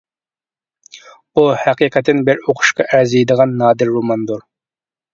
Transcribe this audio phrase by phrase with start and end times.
[1.33, 4.47] بۇ ھەقىقەتەن بىر ئوقۇشقا ئەرزىيدىغان نادىر روماندۇر.